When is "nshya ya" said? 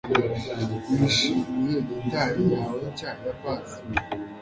2.91-3.33